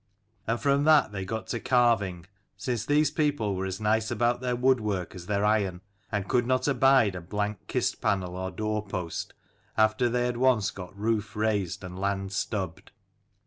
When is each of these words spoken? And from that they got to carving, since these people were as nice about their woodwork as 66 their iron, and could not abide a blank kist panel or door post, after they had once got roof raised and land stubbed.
And 0.47 0.59
from 0.59 0.83
that 0.85 1.11
they 1.11 1.25
got 1.25 1.45
to 1.49 1.59
carving, 1.59 2.25
since 2.57 2.87
these 2.87 3.11
people 3.11 3.55
were 3.55 3.67
as 3.67 3.79
nice 3.79 4.09
about 4.09 4.41
their 4.41 4.55
woodwork 4.55 5.09
as 5.13 5.21
66 5.25 5.25
their 5.27 5.45
iron, 5.45 5.81
and 6.11 6.27
could 6.27 6.47
not 6.47 6.67
abide 6.67 7.13
a 7.13 7.21
blank 7.21 7.67
kist 7.67 8.01
panel 8.01 8.35
or 8.35 8.49
door 8.49 8.83
post, 8.83 9.35
after 9.77 10.09
they 10.09 10.25
had 10.25 10.37
once 10.37 10.71
got 10.71 10.97
roof 10.97 11.35
raised 11.35 11.83
and 11.83 11.99
land 11.99 12.31
stubbed. 12.31 12.89